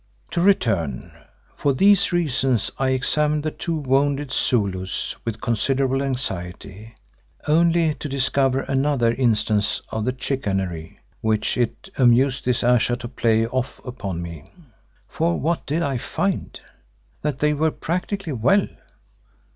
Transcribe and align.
To 0.31 0.41
return, 0.41 1.11
for 1.55 1.73
these 1.75 2.11
reasons 2.11 2.71
I 2.79 2.89
examined 2.89 3.43
the 3.43 3.51
two 3.51 3.75
wounded 3.75 4.31
Zulus 4.31 5.15
with 5.25 5.41
considerable 5.41 6.01
anxiety, 6.01 6.95
only 7.47 7.93
to 7.93 8.09
discover 8.09 8.61
another 8.61 9.13
instance 9.13 9.79
of 9.91 10.05
the 10.05 10.15
chicanery 10.17 10.99
which 11.21 11.55
it 11.55 11.91
amused 11.99 12.45
this 12.45 12.63
Ayesha 12.63 12.95
to 12.95 13.07
play 13.07 13.45
off 13.45 13.79
upon 13.85 14.23
me. 14.23 14.51
For 15.07 15.39
what 15.39 15.67
did 15.67 15.83
I 15.83 15.99
find? 15.99 16.59
That 17.21 17.37
they 17.37 17.53
were 17.53 17.69
practically 17.69 18.33
well. 18.33 18.67